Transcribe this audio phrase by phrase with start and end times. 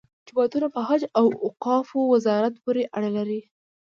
[0.27, 3.39] جوماتونه په حج او اوقافو وزارت پورې اړه لري.